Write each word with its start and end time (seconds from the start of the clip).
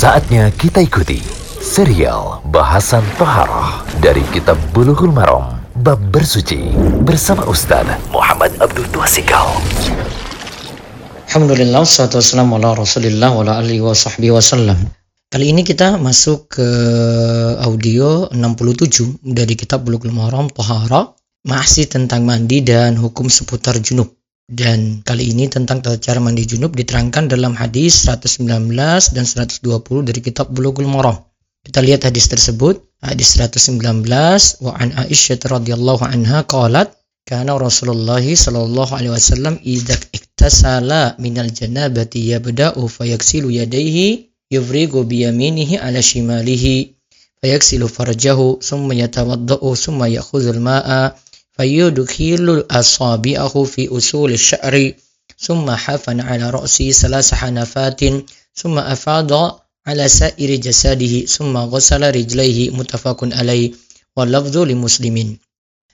Saatnya 0.00 0.48
kita 0.56 0.80
ikuti 0.80 1.20
serial 1.60 2.40
bahasan 2.48 3.04
Toharoh 3.20 3.84
dari 4.00 4.24
Kitab 4.32 4.56
Bulughul 4.72 5.12
Maram 5.12 5.60
Bab 5.84 6.00
Bersuci 6.08 6.72
bersama 7.04 7.44
Ustaz 7.44 7.84
Muhammad 8.08 8.48
Abdul 8.64 8.88
Tuasikal. 8.96 9.60
Alhamdulillah, 11.28 11.84
wassalatu 11.84 12.16
wassalamu 12.16 12.56
ala 12.56 12.80
rasulillah 12.80 13.28
wa 13.28 13.44
ala 13.44 13.60
alihi 13.60 13.84
wa 13.84 13.92
sahbihi. 13.92 14.32
Kali 15.28 15.52
ini 15.52 15.68
kita 15.68 16.00
masuk 16.00 16.48
ke 16.48 16.68
audio 17.60 18.32
67 18.32 19.20
dari 19.20 19.52
kitab 19.52 19.84
Bulughul 19.84 20.16
Maram 20.16 20.48
Tahara 20.48 21.12
masih 21.44 21.92
tentang 21.92 22.24
mandi 22.24 22.64
dan 22.64 22.96
hukum 22.96 23.28
seputar 23.28 23.76
junub. 23.84 24.08
Dan 24.50 25.06
kali 25.06 25.30
ini 25.30 25.46
tentang 25.46 25.78
tata 25.78 25.94
cara 26.02 26.18
mandi 26.18 26.42
junub 26.42 26.74
diterangkan 26.74 27.30
dalam 27.30 27.54
hadis 27.54 28.02
119 28.02 28.74
dan 29.14 29.22
120 29.22 29.62
dari 30.02 30.18
kitab 30.18 30.50
Bulughul 30.50 30.90
Maram. 30.90 31.22
Kita 31.62 31.78
lihat 31.78 32.10
hadis 32.10 32.26
tersebut. 32.26 32.82
Hadis 32.98 33.38
119 33.38 33.78
wa 34.60 34.74
an 34.74 34.90
Aisyah 34.92 35.40
radhiyallahu 35.46 36.02
anha 36.02 36.42
qalat 36.50 36.90
kana 37.30 37.54
Rasulullah 37.54 38.20
sallallahu 38.20 38.90
alaihi 38.90 39.14
wasallam 39.14 39.54
idza 39.62 39.96
iktasala 40.10 41.14
minal 41.22 41.48
janabati 41.48 42.34
yabda'u 42.34 42.90
fayaksilu 42.90 43.54
yadayhi 43.54 44.34
yufrigu 44.50 45.06
biyaminihi 45.06 45.78
ala 45.78 46.02
shimalihi 46.02 46.98
fayaksilu 47.38 47.86
farjahu 47.86 48.58
summa 48.58 48.98
yatawaddau 48.98 49.72
summa 49.78 50.10
ya'khudhul 50.10 50.58
ma'a 50.58 51.14
fayudkhilu 51.60 52.64
asabi'ahu 52.72 53.68
fi 53.68 53.92
usul 53.92 54.32
sya'ri 54.32 54.96
summa 55.36 55.76
hafana 55.76 56.24
ala 56.24 56.48
ra'si 56.48 56.88
salasa 56.88 57.36
hanafatin 57.36 58.24
summa 58.56 58.88
afada 58.88 59.60
ala 59.84 60.08
sa'iri 60.08 60.56
jasadihi 60.56 61.28
summa 61.28 61.68
rijlaihi 61.68 62.72
muttafaqun 62.72 63.36
wal 64.16 64.28
lafdhu 64.32 64.64
li 64.64 64.72
muslimin 64.72 65.36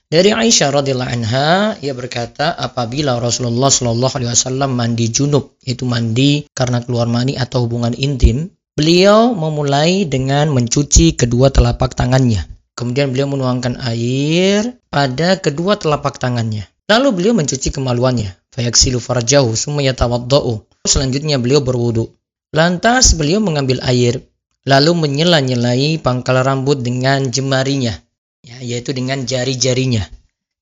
dari 0.06 0.30
Aisyah 0.30 0.70
radhiyallahu 0.70 1.12
anha 1.18 1.74
ia 1.82 1.90
berkata 1.90 2.54
apabila 2.54 3.18
Rasulullah 3.18 3.66
shallallahu 3.66 4.22
alaihi 4.22 4.30
wasallam 4.30 4.70
mandi 4.78 5.10
junub 5.10 5.58
yaitu 5.66 5.82
mandi 5.82 6.46
karena 6.54 6.78
keluar 6.86 7.10
mani 7.10 7.34
atau 7.34 7.66
hubungan 7.66 7.90
intim 7.98 8.54
beliau 8.78 9.34
memulai 9.34 10.06
dengan 10.06 10.46
mencuci 10.54 11.18
kedua 11.18 11.50
telapak 11.50 11.98
tangannya 11.98 12.46
Kemudian 12.76 13.10
beliau 13.10 13.26
menuangkan 13.32 13.80
air 13.88 14.76
pada 14.92 15.40
kedua 15.40 15.80
telapak 15.80 16.20
tangannya. 16.20 16.68
Lalu 16.92 17.08
beliau 17.16 17.34
mencuci 17.34 17.72
kemaluannya. 17.72 18.36
Fayaksilu 18.52 19.00
farjahu 19.00 19.56
summa 19.56 19.80
yatawaddau. 19.82 20.68
Selanjutnya 20.84 21.40
beliau 21.40 21.64
berwudu. 21.64 22.12
Lantas 22.52 23.16
beliau 23.16 23.40
mengambil 23.40 23.80
air 23.82 24.22
lalu 24.66 24.92
menyela-nyelai 24.98 26.02
pangkal 26.02 26.42
rambut 26.42 26.82
dengan 26.82 27.30
jemarinya, 27.30 27.94
ya, 28.42 28.58
yaitu 28.58 28.90
dengan 28.90 29.22
jari-jarinya. 29.22 30.02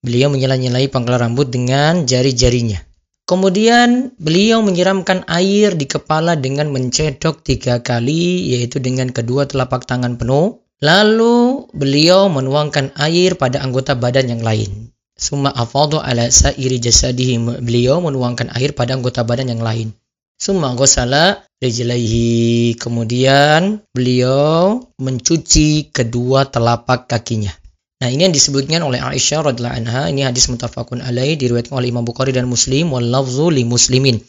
Beliau 0.05 0.29
menyela-nyelai 0.29 0.92
pangkal 0.92 1.17
rambut 1.17 1.48
dengan 1.48 2.05
jari-jarinya. 2.05 2.85
Kemudian 3.25 4.12
beliau 4.20 4.61
menyiramkan 4.61 5.25
air 5.33 5.73
di 5.73 5.89
kepala 5.89 6.37
dengan 6.37 6.69
mencedok 6.69 7.41
tiga 7.41 7.81
kali, 7.81 8.53
yaitu 8.53 8.77
dengan 8.85 9.09
kedua 9.09 9.48
telapak 9.48 9.89
tangan 9.89 10.20
penuh. 10.20 10.61
Lalu 10.85 11.65
beliau 11.73 12.29
menuangkan 12.29 12.93
air 13.01 13.41
pada 13.41 13.65
anggota 13.65 13.97
badan 13.97 14.29
yang 14.29 14.45
lain. 14.45 14.93
Summa 15.17 15.49
afadhu 15.57 15.97
ala 15.97 16.29
sa'iri 16.29 16.77
jasadihi. 16.77 17.41
Beliau 17.65 18.05
menuangkan 18.05 18.53
air 18.53 18.77
pada 18.77 18.93
anggota 18.93 19.25
badan 19.25 19.49
yang 19.49 19.65
lain. 19.65 19.97
Summa 20.37 20.77
ghusala 20.77 21.41
rijlaihi. 21.65 22.77
Kemudian 22.77 23.81
beliau 23.97 24.85
mencuci 25.01 25.89
kedua 25.89 26.53
telapak 26.53 27.09
kakinya. 27.09 27.57
Nah, 28.05 28.13
ini 28.13 28.29
yang 28.29 28.37
disebutkan 28.37 28.85
oleh 28.85 29.01
Aisyah 29.01 29.41
radhiyallahu 29.41 29.89
anha. 29.89 30.13
Ini 30.13 30.29
hadis 30.29 30.53
mutafakun 30.53 31.01
alaih 31.01 31.41
diriwayatkan 31.41 31.81
oleh 31.81 31.89
Imam 31.89 32.05
Bukhari 32.05 32.37
dan 32.37 32.45
Muslim 32.45 32.92
wal 32.92 33.08
lafzu 33.08 33.48
li 33.48 33.64
muslimin. 33.64 34.20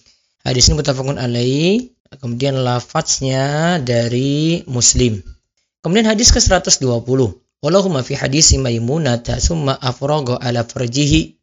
Hadis 0.47 0.71
ini 0.71 0.79
mutafakun 0.79 1.19
alaih. 1.19 1.91
Kemudian 2.15 2.63
lafaznya 2.63 3.75
dari 3.83 4.63
Muslim. 4.71 5.34
Kemudian 5.85 6.09
hadis 6.09 6.33
ke-120. 6.33 6.81
Wallahumma 7.61 8.01
fi 8.01 8.17
hadisi 8.17 8.57
Maimunata 8.57 9.37
summa 9.37 9.77
afraga 9.77 10.41
ala 10.41 10.65
farjihi 10.65 11.37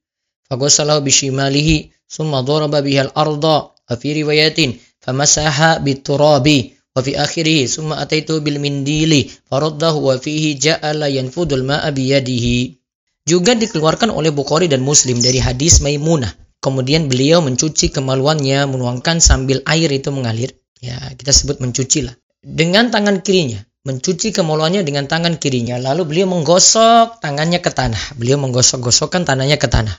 faghsalahu 0.50 1.06
bishimalihi 1.06 1.94
summa 2.10 2.42
daraba 2.42 2.82
biha 2.82 3.06
al-arda 3.06 3.70
wa 3.70 3.94
fi 3.94 4.18
riwayatin 4.18 4.74
famasaha 4.98 5.78
biturabi 5.86 6.74
wa 6.90 7.06
fi 7.06 7.14
akhirih 7.14 7.70
summa 7.70 8.02
ataitu 8.02 8.42
bil 8.42 8.58
mindili 8.58 9.30
faraddahu 9.46 10.10
wa 10.10 10.18
fihi 10.18 10.58
ja'ala 10.58 11.06
yanfudul 11.06 11.62
ma'a 11.62 11.94
biyadihi. 11.94 12.82
Juga 13.22 13.54
dikeluarkan 13.54 14.10
oleh 14.10 14.34
Bukhari 14.34 14.66
dan 14.66 14.82
Muslim 14.82 15.22
dari 15.22 15.38
hadis 15.38 15.78
Maimunah. 15.78 16.34
Kemudian 16.58 17.06
beliau 17.06 17.46
mencuci 17.46 17.94
kemaluannya 17.94 18.66
menuangkan 18.66 19.22
sambil 19.22 19.62
air 19.70 19.86
itu 19.94 20.10
mengalir. 20.10 20.50
Ya, 20.82 20.98
kita 21.14 21.30
sebut 21.30 21.62
mencuci 21.62 22.10
lah. 22.10 22.14
Dengan 22.42 22.90
tangan 22.90 23.22
kirinya 23.22 23.62
mencuci 23.82 24.30
kemaluannya 24.30 24.86
dengan 24.86 25.10
tangan 25.10 25.38
kirinya. 25.38 25.78
Lalu 25.78 26.06
beliau 26.06 26.30
menggosok 26.30 27.18
tangannya 27.18 27.58
ke 27.58 27.70
tanah. 27.74 28.14
Beliau 28.14 28.38
menggosok-gosokkan 28.38 29.26
tanahnya 29.26 29.58
ke 29.58 29.66
tanah. 29.66 29.92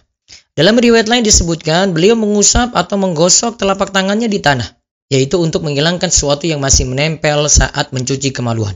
Dalam 0.56 0.80
riwayat 0.80 1.12
lain 1.12 1.26
disebutkan 1.26 1.92
beliau 1.92 2.16
mengusap 2.16 2.72
atau 2.78 2.96
menggosok 2.96 3.60
telapak 3.60 3.92
tangannya 3.92 4.32
di 4.32 4.40
tanah. 4.40 4.66
Yaitu 5.12 5.38
untuk 5.38 5.68
menghilangkan 5.68 6.10
sesuatu 6.10 6.48
yang 6.48 6.64
masih 6.64 6.88
menempel 6.88 7.46
saat 7.52 7.92
mencuci 7.92 8.32
kemaluan. 8.32 8.74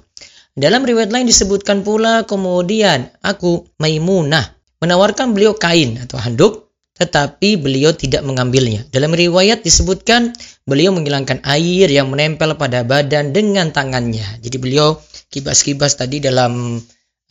Dalam 0.58 0.84
riwayat 0.84 1.14
lain 1.14 1.30
disebutkan 1.30 1.86
pula 1.86 2.26
kemudian 2.26 3.14
aku 3.22 3.70
Maimunah 3.78 4.58
menawarkan 4.84 5.34
beliau 5.34 5.54
kain 5.54 6.02
atau 6.02 6.18
handuk 6.18 6.67
tetapi 6.98 7.62
beliau 7.62 7.94
tidak 7.94 8.26
mengambilnya. 8.26 8.84
Dalam 8.90 9.14
riwayat 9.14 9.62
disebutkan 9.62 10.34
beliau 10.66 10.92
menghilangkan 10.92 11.46
air 11.46 11.88
yang 11.88 12.10
menempel 12.10 12.58
pada 12.58 12.82
badan 12.82 13.32
dengan 13.32 13.70
tangannya. 13.70 14.26
Jadi 14.42 14.58
beliau 14.58 14.98
kibas-kibas 15.30 15.96
tadi 15.96 16.18
dalam 16.18 16.82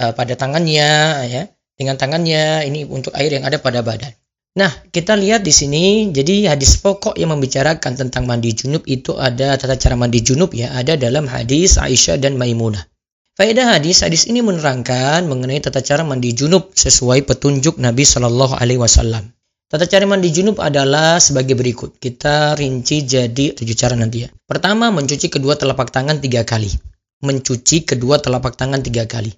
uh, 0.00 0.12
pada 0.14 0.38
tangannya 0.38 0.90
ya, 1.26 1.42
dengan 1.74 1.98
tangannya 1.98 2.64
ini 2.64 2.86
untuk 2.86 3.12
air 3.18 3.34
yang 3.34 3.44
ada 3.44 3.58
pada 3.58 3.82
badan. 3.82 4.14
Nah, 4.56 4.72
kita 4.88 5.12
lihat 5.20 5.44
di 5.44 5.52
sini 5.52 6.08
jadi 6.16 6.56
hadis 6.56 6.80
pokok 6.80 7.20
yang 7.20 7.36
membicarakan 7.36 7.92
tentang 7.92 8.24
mandi 8.24 8.56
junub 8.56 8.88
itu 8.88 9.12
ada 9.20 9.52
tata 9.60 9.76
cara 9.76 10.00
mandi 10.00 10.24
junub 10.24 10.56
ya, 10.56 10.72
ada 10.72 10.96
dalam 10.96 11.28
hadis 11.28 11.76
Aisyah 11.76 12.16
dan 12.16 12.40
Maimunah. 12.40 12.80
Faedah 13.36 13.76
hadis, 13.76 14.00
hadis 14.00 14.24
ini 14.24 14.40
menerangkan 14.40 15.28
mengenai 15.28 15.60
tata 15.60 15.84
cara 15.84 16.08
mandi 16.08 16.32
junub 16.32 16.72
sesuai 16.72 17.28
petunjuk 17.28 17.76
Nabi 17.76 18.08
Shallallahu 18.08 18.56
Alaihi 18.56 18.80
Wasallam. 18.80 19.35
Tata 19.66 19.82
cara 19.90 20.06
mandi 20.06 20.30
junub 20.30 20.62
adalah 20.62 21.18
sebagai 21.18 21.58
berikut. 21.58 21.98
Kita 21.98 22.54
rinci 22.54 23.02
jadi 23.02 23.50
tujuh 23.50 23.74
cara 23.74 23.98
nanti 23.98 24.22
ya. 24.22 24.30
Pertama, 24.46 24.94
mencuci 24.94 25.26
kedua 25.26 25.58
telapak 25.58 25.90
tangan 25.90 26.22
tiga 26.22 26.46
kali. 26.46 26.70
Mencuci 27.26 27.82
kedua 27.82 28.22
telapak 28.22 28.54
tangan 28.54 28.78
tiga 28.78 29.10
kali. 29.10 29.34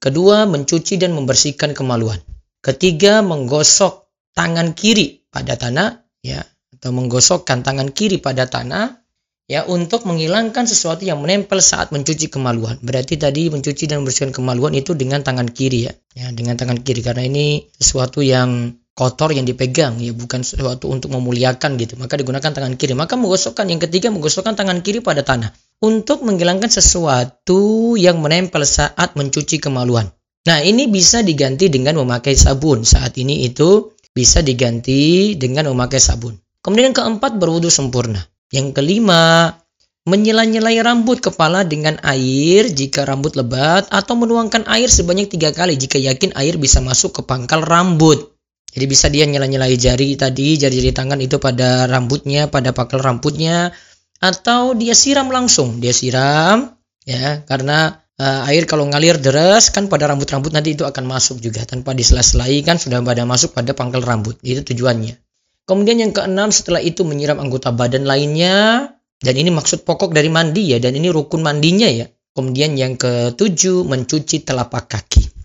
Kedua, 0.00 0.48
mencuci 0.48 0.96
dan 0.96 1.12
membersihkan 1.12 1.76
kemaluan. 1.76 2.16
Ketiga, 2.64 3.20
menggosok 3.20 4.08
tangan 4.32 4.72
kiri 4.72 5.28
pada 5.28 5.60
tanah, 5.60 6.00
ya, 6.24 6.40
atau 6.72 6.88
menggosokkan 6.96 7.60
tangan 7.60 7.92
kiri 7.92 8.24
pada 8.24 8.48
tanah, 8.48 9.04
ya, 9.52 9.68
untuk 9.68 10.08
menghilangkan 10.08 10.64
sesuatu 10.64 11.04
yang 11.04 11.20
menempel 11.20 11.60
saat 11.60 11.92
mencuci 11.92 12.32
kemaluan. 12.32 12.80
Berarti 12.80 13.20
tadi 13.20 13.52
mencuci 13.52 13.84
dan 13.84 14.00
membersihkan 14.00 14.32
kemaluan 14.32 14.72
itu 14.72 14.96
dengan 14.96 15.20
tangan 15.20 15.52
kiri 15.52 15.92
ya, 15.92 15.92
ya, 16.16 16.32
dengan 16.32 16.56
tangan 16.56 16.80
kiri 16.80 17.04
karena 17.04 17.28
ini 17.28 17.68
sesuatu 17.76 18.24
yang 18.24 18.80
kotor 18.92 19.32
yang 19.32 19.48
dipegang 19.48 19.96
ya 19.98 20.12
bukan 20.12 20.44
sesuatu 20.44 20.92
untuk 20.92 21.12
memuliakan 21.16 21.80
gitu. 21.80 21.96
Maka 21.96 22.20
digunakan 22.20 22.52
tangan 22.52 22.76
kiri. 22.76 22.92
Maka 22.92 23.16
menggosokkan 23.16 23.68
yang 23.68 23.80
ketiga 23.80 24.12
menggosokkan 24.12 24.52
tangan 24.52 24.84
kiri 24.84 25.00
pada 25.00 25.24
tanah 25.24 25.52
untuk 25.82 26.22
menghilangkan 26.22 26.68
sesuatu 26.68 27.94
yang 27.96 28.20
menempel 28.20 28.62
saat 28.62 29.16
mencuci 29.16 29.58
kemaluan. 29.58 30.08
Nah 30.46 30.58
ini 30.60 30.90
bisa 30.90 31.24
diganti 31.24 31.72
dengan 31.72 31.98
memakai 32.02 32.36
sabun. 32.36 32.84
Saat 32.84 33.16
ini 33.16 33.48
itu 33.48 33.96
bisa 34.12 34.44
diganti 34.44 35.34
dengan 35.40 35.72
memakai 35.72 35.98
sabun. 35.98 36.36
Kemudian 36.62 36.92
yang 36.92 36.96
keempat 36.96 37.40
berwudu 37.40 37.72
sempurna. 37.72 38.20
Yang 38.52 38.76
kelima 38.76 39.56
menyela-nyelai 40.02 40.82
rambut 40.82 41.22
kepala 41.22 41.62
dengan 41.62 41.94
air 42.02 42.66
jika 42.66 43.06
rambut 43.06 43.38
lebat 43.38 43.86
atau 43.86 44.18
menuangkan 44.18 44.66
air 44.66 44.90
sebanyak 44.90 45.30
tiga 45.30 45.54
kali 45.54 45.78
jika 45.78 45.94
yakin 45.94 46.34
air 46.34 46.58
bisa 46.58 46.82
masuk 46.82 47.14
ke 47.14 47.22
pangkal 47.22 47.62
rambut 47.62 48.31
jadi 48.72 48.84
bisa 48.88 49.12
dia 49.12 49.28
nyela-nyelai 49.28 49.76
jari 49.76 50.16
tadi, 50.16 50.56
jari-jari 50.56 50.96
tangan 50.96 51.20
itu 51.20 51.36
pada 51.36 51.84
rambutnya, 51.84 52.48
pada 52.48 52.72
pakal 52.72 53.04
rambutnya, 53.04 53.68
atau 54.16 54.72
dia 54.72 54.96
siram 54.96 55.28
langsung. 55.28 55.76
Dia 55.76 55.92
siram, 55.92 56.72
ya, 57.04 57.44
karena 57.44 58.00
uh, 58.16 58.48
air 58.48 58.64
kalau 58.64 58.88
ngalir 58.88 59.20
deras 59.20 59.68
kan 59.68 59.92
pada 59.92 60.08
rambut-rambut 60.08 60.56
nanti 60.56 60.72
itu 60.72 60.88
akan 60.88 61.04
masuk 61.04 61.44
juga 61.44 61.68
tanpa 61.68 61.92
disela-selai 61.92 62.64
kan 62.64 62.80
sudah 62.80 63.04
pada 63.04 63.28
masuk 63.28 63.52
pada 63.52 63.76
pangkal 63.76 64.00
rambut. 64.00 64.40
Itu 64.40 64.64
tujuannya. 64.64 65.20
Kemudian 65.68 66.00
yang 66.00 66.12
keenam 66.16 66.48
setelah 66.48 66.80
itu 66.80 67.04
menyiram 67.04 67.38
anggota 67.38 67.70
badan 67.70 68.02
lainnya 68.08 68.88
Dan 69.22 69.38
ini 69.38 69.54
maksud 69.54 69.86
pokok 69.86 70.10
dari 70.10 70.26
mandi 70.26 70.74
ya, 70.74 70.82
dan 70.82 70.98
ini 70.98 71.06
rukun 71.06 71.46
mandinya 71.46 71.86
ya. 71.86 72.10
Kemudian 72.34 72.74
yang 72.74 72.98
ketujuh, 72.98 73.86
mencuci 73.86 74.42
telapak 74.42 74.90
kaki. 74.90 75.41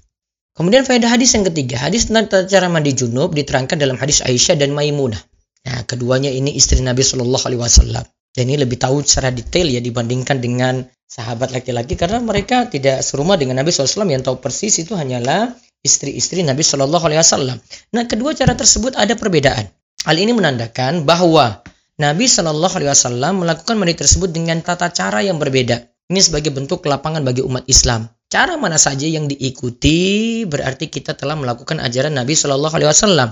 Kemudian 0.57 0.81
faedah 0.81 1.13
hadis 1.13 1.38
yang 1.38 1.45
ketiga, 1.45 1.77
hadis 1.77 2.09
tentang 2.09 2.50
cara 2.50 2.65
mandi 2.65 2.98
junub 2.98 3.30
diterangkan 3.38 3.77
dalam 3.77 3.94
hadis 4.01 4.25
Aisyah 4.25 4.57
dan 4.57 4.74
Maimunah. 4.74 5.21
Nah, 5.69 5.86
keduanya 5.86 6.33
ini 6.33 6.57
istri 6.57 6.81
Nabi 6.81 7.06
Shallallahu 7.06 7.45
Alaihi 7.45 7.62
Wasallam. 7.62 8.01
Dan 8.33 8.44
ini 8.50 8.57
lebih 8.65 8.81
tahu 8.81 9.06
secara 9.06 9.30
detail 9.30 9.69
ya 9.69 9.81
dibandingkan 9.81 10.42
dengan 10.42 10.81
sahabat 11.06 11.54
laki-laki 11.54 11.94
karena 11.94 12.18
mereka 12.21 12.65
tidak 12.69 13.01
serumah 13.01 13.39
dengan 13.39 13.62
Nabi 13.62 13.74
SAW 13.74 14.06
yang 14.06 14.21
tahu 14.21 14.38
persis 14.44 14.77
itu 14.77 14.94
hanyalah 14.94 15.56
istri-istri 15.81 16.42
Nabi 16.42 16.62
Shallallahu 16.62 17.06
Alaihi 17.06 17.21
Wasallam. 17.21 17.57
Nah, 17.94 18.03
kedua 18.06 18.33
cara 18.33 18.53
tersebut 18.53 18.98
ada 18.98 19.13
perbedaan. 19.13 19.69
Hal 20.06 20.18
ini 20.18 20.33
menandakan 20.33 21.06
bahwa 21.06 21.62
Nabi 21.98 22.25
Shallallahu 22.30 22.74
Alaihi 22.77 22.92
Wasallam 22.94 23.42
melakukan 23.42 23.77
mandi 23.77 23.98
tersebut 23.98 24.30
dengan 24.30 24.62
tata 24.62 24.89
cara 24.94 25.21
yang 25.25 25.42
berbeda. 25.42 25.81
Ini 26.07 26.21
sebagai 26.21 26.53
bentuk 26.53 26.86
kelapangan 26.86 27.25
bagi 27.25 27.42
umat 27.42 27.65
Islam. 27.65 28.06
Cara 28.27 28.59
mana 28.59 28.75
saja 28.75 29.07
yang 29.07 29.31
diikuti 29.31 30.44
berarti 30.44 30.91
kita 30.91 31.15
telah 31.15 31.39
melakukan 31.39 31.79
ajaran 31.79 32.12
Nabi 32.12 32.35
Shallallahu 32.35 32.75
Alaihi 32.75 32.91
Wasallam. 32.91 33.31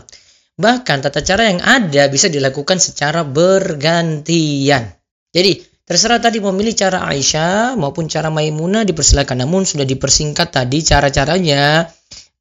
Bahkan 0.56 0.98
tata 1.04 1.20
cara 1.20 1.52
yang 1.52 1.60
ada 1.60 2.08
bisa 2.08 2.32
dilakukan 2.32 2.80
secara 2.80 3.28
bergantian. 3.28 4.88
Jadi 5.36 5.52
terserah 5.84 6.24
tadi 6.24 6.40
memilih 6.40 6.72
cara 6.80 7.04
Aisyah 7.12 7.76
maupun 7.76 8.08
cara 8.08 8.32
Maimunah 8.32 8.88
dipersilakan. 8.88 9.44
Namun 9.44 9.68
sudah 9.68 9.84
dipersingkat 9.84 10.56
tadi 10.56 10.80
cara-caranya 10.80 11.92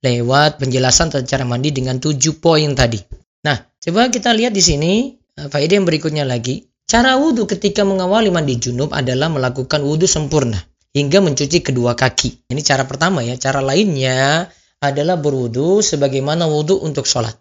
lewat 0.07 0.63
penjelasan 0.63 1.11
tata 1.11 1.27
cara 1.27 1.43
mandi 1.43 1.75
dengan 1.75 1.99
tujuh 1.99 2.39
poin 2.39 2.71
tadi. 2.79 3.03
Nah, 3.51 3.59
coba 3.83 4.07
kita 4.15 4.31
lihat 4.31 4.55
di 4.55 4.63
sini 4.63 4.93
eh, 5.11 5.51
faedah 5.51 5.83
yang 5.83 5.91
berikutnya 5.91 6.23
lagi. 6.23 6.63
Cara 6.87 7.19
wudhu 7.19 7.51
ketika 7.51 7.83
mengawali 7.83 8.31
mandi 8.31 8.63
junub 8.63 8.95
adalah 8.95 9.27
melakukan 9.27 9.83
wudhu 9.83 10.07
sempurna 10.07 10.63
hingga 10.95 11.19
mencuci 11.21 11.61
kedua 11.61 11.99
kaki. 11.99 12.49
Ini 12.49 12.61
cara 12.63 12.87
pertama 12.87 13.21
ya. 13.21 13.35
Cara 13.35 13.59
lainnya 13.59 14.47
adalah 14.79 15.19
berwudhu 15.19 15.83
sebagaimana 15.83 16.47
wudhu 16.47 16.81
untuk 16.81 17.05
sholat. 17.05 17.35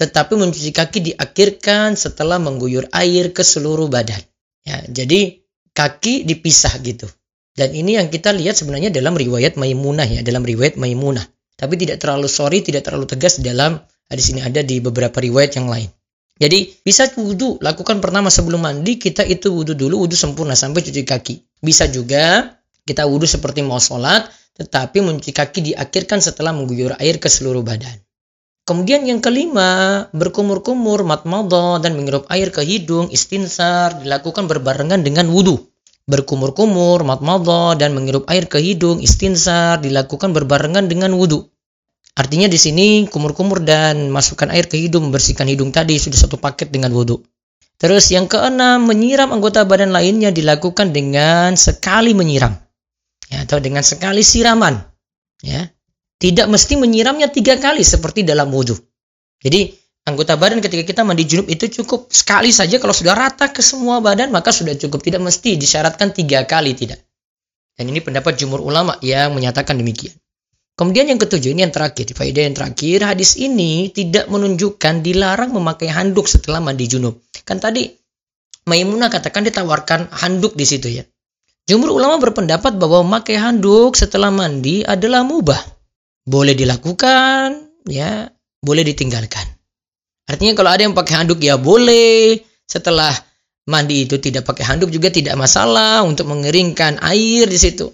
Tetapi 0.00 0.34
mencuci 0.34 0.70
kaki 0.72 0.98
diakhirkan 1.12 1.94
setelah 1.94 2.40
mengguyur 2.40 2.88
air 2.96 3.30
ke 3.36 3.44
seluruh 3.44 3.90
badan. 3.90 4.18
Ya, 4.64 4.80
jadi 4.88 5.42
kaki 5.76 6.24
dipisah 6.24 6.80
gitu. 6.82 7.06
Dan 7.58 7.74
ini 7.74 7.98
yang 7.98 8.06
kita 8.06 8.30
lihat 8.30 8.54
sebenarnya 8.54 8.94
dalam 8.94 9.18
riwayat 9.18 9.58
Maimunah 9.58 10.06
ya, 10.06 10.20
dalam 10.22 10.46
riwayat 10.46 10.78
Maimunah. 10.78 11.26
Tapi 11.58 11.74
tidak 11.74 11.98
terlalu 11.98 12.30
sorry, 12.30 12.62
tidak 12.62 12.86
terlalu 12.86 13.10
tegas 13.10 13.42
dalam 13.42 13.82
hadis 14.06 14.30
ini 14.30 14.46
ada 14.46 14.62
di 14.62 14.78
beberapa 14.78 15.18
riwayat 15.18 15.58
yang 15.58 15.66
lain. 15.66 15.90
Jadi 16.38 16.70
bisa 16.86 17.10
wudhu, 17.18 17.58
lakukan 17.58 17.98
pertama 17.98 18.30
sebelum 18.30 18.62
mandi 18.62 18.94
kita 18.94 19.26
itu 19.26 19.50
wudhu 19.50 19.74
dulu, 19.74 20.06
wudhu 20.06 20.14
sempurna 20.14 20.54
sampai 20.54 20.86
cuci 20.86 21.02
kaki. 21.02 21.34
Bisa 21.58 21.90
juga 21.90 22.54
kita 22.88 23.04
wudhu 23.04 23.28
seperti 23.28 23.60
mau 23.60 23.76
sholat, 23.76 24.32
tetapi 24.56 25.04
mencuci 25.04 25.36
kaki 25.36 25.60
diakhirkan 25.72 26.24
setelah 26.24 26.56
mengguyur 26.56 26.96
air 26.96 27.20
ke 27.20 27.28
seluruh 27.28 27.60
badan. 27.60 28.00
Kemudian 28.68 29.04
yang 29.08 29.24
kelima, 29.24 30.04
berkumur-kumur, 30.12 31.00
matmadah, 31.00 31.80
dan 31.80 31.96
menghirup 31.96 32.28
air 32.28 32.52
ke 32.52 32.60
hidung, 32.60 33.08
istinsar, 33.08 33.96
dilakukan 33.96 34.44
berbarengan 34.44 35.00
dengan 35.00 35.28
wudhu. 35.32 35.72
Berkumur-kumur, 36.04 37.00
matmadah, 37.00 37.80
dan 37.80 37.96
menghirup 37.96 38.28
air 38.28 38.44
ke 38.44 38.60
hidung, 38.60 39.00
istinsar, 39.00 39.80
dilakukan 39.80 40.36
berbarengan 40.36 40.84
dengan 40.84 41.16
wudhu. 41.16 41.48
Artinya 42.18 42.44
di 42.44 42.60
sini 42.60 43.08
kumur-kumur 43.08 43.64
dan 43.64 44.12
masukkan 44.12 44.52
air 44.52 44.68
ke 44.68 44.76
hidung, 44.76 45.08
membersihkan 45.08 45.48
hidung 45.48 45.72
tadi 45.72 45.96
sudah 45.96 46.28
satu 46.28 46.36
paket 46.36 46.68
dengan 46.68 46.92
wudhu. 46.92 47.24
Terus 47.80 48.10
yang 48.12 48.28
keenam, 48.28 48.84
menyiram 48.84 49.32
anggota 49.32 49.64
badan 49.64 49.96
lainnya 49.96 50.28
dilakukan 50.28 50.92
dengan 50.92 51.56
sekali 51.56 52.12
menyiram. 52.12 52.67
Ya, 53.28 53.44
atau 53.44 53.60
dengan 53.60 53.84
sekali 53.84 54.24
siraman. 54.24 54.80
Ya, 55.44 55.68
tidak 56.18 56.48
mesti 56.48 56.74
menyiramnya 56.80 57.28
tiga 57.30 57.60
kali 57.60 57.84
seperti 57.84 58.24
dalam 58.24 58.50
wudhu. 58.50 58.74
Jadi 59.38 59.70
anggota 60.08 60.34
badan 60.34 60.58
ketika 60.58 60.82
kita 60.82 61.02
mandi 61.06 61.28
junub 61.28 61.46
itu 61.46 61.70
cukup 61.70 62.10
sekali 62.10 62.50
saja 62.50 62.80
kalau 62.82 62.90
sudah 62.96 63.14
rata 63.14 63.52
ke 63.52 63.62
semua 63.62 64.00
badan 64.02 64.32
maka 64.32 64.50
sudah 64.50 64.74
cukup. 64.74 65.04
Tidak 65.04 65.20
mesti 65.22 65.54
disyaratkan 65.60 66.10
tiga 66.16 66.42
kali 66.48 66.74
tidak. 66.74 67.04
Dan 67.78 67.94
ini 67.94 68.02
pendapat 68.02 68.34
jumur 68.34 68.58
ulama 68.58 68.98
yang 69.04 69.36
menyatakan 69.36 69.78
demikian. 69.78 70.16
Kemudian 70.74 71.10
yang 71.10 71.18
ketujuh 71.18 71.54
ini 71.54 71.66
yang 71.66 71.74
terakhir, 71.74 72.10
faedah 72.14 72.42
yang 72.46 72.54
terakhir, 72.54 73.02
hadis 73.02 73.34
ini 73.34 73.90
tidak 73.90 74.30
menunjukkan 74.30 75.02
dilarang 75.02 75.50
memakai 75.50 75.90
handuk 75.90 76.26
setelah 76.30 76.62
mandi 76.62 76.86
junub. 76.86 77.18
Kan 77.42 77.58
tadi 77.58 77.98
Maimunah 78.68 79.08
katakan 79.08 79.48
ditawarkan 79.48 80.12
handuk 80.12 80.52
di 80.52 80.68
situ 80.68 80.92
ya. 81.00 81.04
Jumur 81.68 81.92
ulama 82.00 82.16
berpendapat 82.16 82.80
bahwa 82.80 83.04
memakai 83.04 83.36
handuk 83.36 83.92
setelah 83.92 84.32
mandi 84.32 84.80
adalah 84.88 85.20
mubah 85.20 85.60
boleh 86.28 86.52
dilakukan, 86.52 87.68
ya, 87.88 88.28
boleh 88.60 88.84
ditinggalkan. 88.84 89.44
Artinya 90.28 90.52
kalau 90.52 90.70
ada 90.72 90.84
yang 90.84 90.92
pakai 90.92 91.24
handuk 91.24 91.40
ya 91.40 91.56
boleh. 91.56 92.36
Setelah 92.68 93.16
mandi 93.64 94.04
itu 94.04 94.20
tidak 94.20 94.44
pakai 94.44 94.64
handuk 94.68 94.92
juga 94.92 95.08
tidak 95.08 95.40
masalah 95.40 96.04
untuk 96.04 96.28
mengeringkan 96.28 97.00
air 97.00 97.48
di 97.48 97.56
situ. 97.56 97.88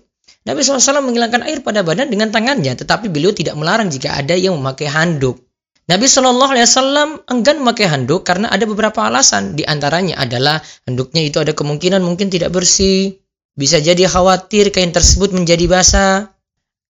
Nabi 0.45 0.61
SAW 0.61 1.03
menghilangkan 1.03 1.47
air 1.47 1.63
pada 1.63 1.81
badan 1.87 2.11
dengan 2.11 2.29
tangannya, 2.29 2.75
tetapi 2.75 3.09
beliau 3.09 3.31
tidak 3.31 3.55
melarang 3.55 3.89
jika 3.89 4.19
ada 4.19 4.35
yang 4.35 4.59
memakai 4.59 4.91
handuk. 4.91 5.41
Nabi 5.87 6.11
SAW 6.11 7.23
enggan 7.31 7.57
memakai 7.63 7.87
handuk 7.87 8.27
karena 8.27 8.51
ada 8.51 8.67
beberapa 8.67 9.07
alasan. 9.07 9.55
Di 9.55 9.63
antaranya 9.63 10.19
adalah 10.19 10.59
handuknya 10.91 11.23
itu 11.23 11.39
ada 11.39 11.55
kemungkinan 11.55 12.03
mungkin 12.03 12.35
tidak 12.35 12.51
bersih. 12.51 13.24
Bisa 13.55 13.79
jadi 13.79 14.11
khawatir 14.11 14.75
kain 14.75 14.91
tersebut 14.91 15.31
menjadi 15.31 15.71
basah. 15.71 16.31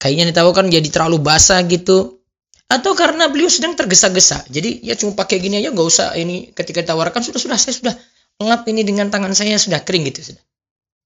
Kayaknya 0.00 0.32
ditawarkan 0.32 0.72
jadi 0.72 0.88
terlalu 0.88 1.20
basah 1.20 1.60
gitu. 1.68 2.20
Atau 2.66 2.96
karena 2.96 3.28
beliau 3.28 3.52
sedang 3.52 3.76
tergesa-gesa. 3.76 4.48
Jadi 4.48 4.80
ya 4.80 4.96
cuma 4.96 5.12
pakai 5.12 5.38
gini 5.38 5.60
aja 5.60 5.70
nggak 5.70 5.88
usah 5.88 6.16
ini 6.16 6.50
ketika 6.56 6.80
ditawarkan 6.80 7.20
sudah 7.20 7.40
sudah 7.40 7.58
saya 7.60 7.74
sudah 7.76 7.94
lengap 8.40 8.66
ini 8.66 8.82
dengan 8.82 9.12
tangan 9.12 9.30
saya 9.36 9.54
sudah 9.60 9.84
kering 9.86 10.10
gitu 10.10 10.34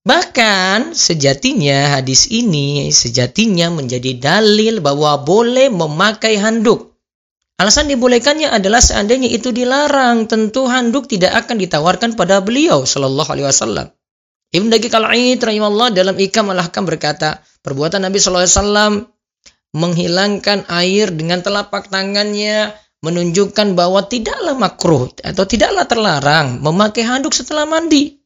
bahkan 0.08 0.96
sejatinya 0.96 2.00
hadis 2.00 2.32
ini 2.32 2.88
sejatinya 2.88 3.68
menjadi 3.68 4.16
dalil 4.16 4.80
bahwa 4.80 5.20
boleh 5.20 5.68
memakai 5.68 6.40
handuk. 6.40 6.96
Alasan 7.60 7.90
dibolehkannya 7.90 8.48
adalah 8.48 8.78
seandainya 8.78 9.28
itu 9.28 9.50
dilarang, 9.52 10.30
tentu 10.30 10.64
handuk 10.70 11.10
tidak 11.10 11.34
akan 11.44 11.58
ditawarkan 11.58 12.14
pada 12.14 12.38
beliau 12.38 12.86
Shallallahu 12.86 13.28
Alaihi 13.34 13.50
Wasallam. 13.50 13.86
Ibn 14.48 14.68
Daqiq 14.72 14.94
al-Aid 14.96 15.44
rahimahullah 15.44 15.92
dalam 15.92 16.16
Ikam 16.16 16.48
al-Ahkam 16.48 16.88
berkata, 16.88 17.44
perbuatan 17.60 18.00
Nabi 18.00 18.16
SAW 18.16 19.04
menghilangkan 19.76 20.64
air 20.72 21.12
dengan 21.12 21.44
telapak 21.44 21.92
tangannya 21.92 22.72
menunjukkan 23.04 23.76
bahwa 23.76 24.08
tidaklah 24.08 24.56
makruh 24.56 25.12
atau 25.20 25.44
tidaklah 25.44 25.84
terlarang 25.84 26.64
memakai 26.64 27.04
handuk 27.04 27.36
setelah 27.36 27.68
mandi. 27.68 28.16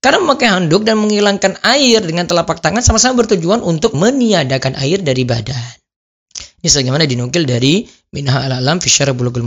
Karena 0.00 0.22
memakai 0.22 0.48
handuk 0.48 0.86
dan 0.86 0.96
menghilangkan 1.02 1.60
air 1.66 2.00
dengan 2.04 2.24
telapak 2.24 2.62
tangan 2.62 2.80
sama-sama 2.80 3.26
bertujuan 3.26 3.60
untuk 3.60 3.92
meniadakan 3.98 4.78
air 4.80 5.02
dari 5.02 5.26
badan. 5.26 5.76
Ini 6.62 6.68
sebagaimana 6.68 7.04
dinukil 7.04 7.44
dari 7.44 7.84
Minha 8.14 8.48
al-Alam 8.48 8.78
Fisyara 8.78 9.12
Bulughul. 9.12 9.44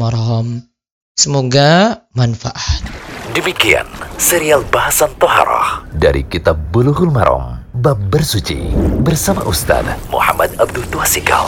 Semoga 1.15 2.05
manfaat. 2.15 2.88
Demikian 3.29 3.85
serial 4.17 4.65
bahasan 4.73 5.13
Toharoh 5.21 5.85
dari 5.93 6.25
Kitab 6.25 6.57
Bulughul 6.73 7.13
Maram 7.13 7.61
Bab 7.77 8.01
Bersuci 8.09 8.73
bersama 9.05 9.45
Ustaz 9.45 9.85
Muhammad 10.09 10.49
Abdul 10.57 10.81
Twasikal. 10.89 11.45